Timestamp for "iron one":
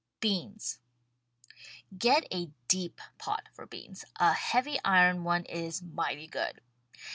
4.83-5.45